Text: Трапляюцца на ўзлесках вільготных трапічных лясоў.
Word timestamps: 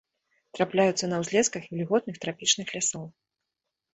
Трапляюцца 0.59 1.09
на 1.11 1.19
ўзлесках 1.23 1.67
вільготных 1.75 2.15
трапічных 2.25 2.67
лясоў. 2.79 3.05